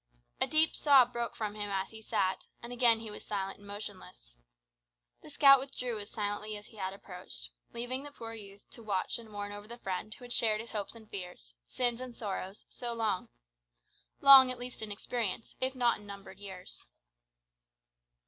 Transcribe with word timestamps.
A 0.41 0.47
deep 0.47 0.75
sob 0.75 1.13
broke 1.13 1.35
from 1.35 1.53
him 1.53 1.69
as 1.69 1.91
he 1.91 2.01
sat, 2.01 2.47
and 2.63 2.73
again 2.73 3.01
he 3.01 3.11
was 3.11 3.23
silent 3.23 3.59
and 3.59 3.67
motionless. 3.67 4.35
The 5.21 5.29
scout 5.29 5.59
withdrew 5.59 5.99
as 5.99 6.09
silently 6.09 6.57
as 6.57 6.65
he 6.65 6.77
had 6.77 6.91
approached, 6.91 7.51
leaving 7.71 8.01
the 8.01 8.09
poor 8.11 8.33
youth 8.33 8.65
to 8.71 8.81
watch 8.81 9.19
and 9.19 9.29
mourn 9.29 9.51
over 9.51 9.67
the 9.67 9.77
friend 9.77 10.11
who 10.11 10.23
had 10.25 10.33
shared 10.33 10.59
his 10.59 10.71
hopes 10.71 10.95
and 10.95 11.07
fears, 11.07 11.53
sins 11.67 12.01
and 12.01 12.15
sorrows, 12.15 12.65
so 12.67 12.95
long 12.95 13.29
long 14.21 14.49
at 14.49 14.57
least 14.57 14.81
in 14.81 14.91
experience, 14.91 15.55
if 15.61 15.75
not 15.75 15.99
in 15.99 16.07
numbered 16.07 16.39
years. 16.39 16.87